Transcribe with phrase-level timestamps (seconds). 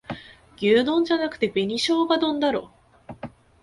[0.59, 2.71] 牛丼じゃなくて紅しょうが丼だろ